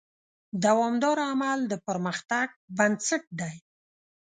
[0.63, 3.55] دوامداره عمل د پرمختګ بنسټ دی.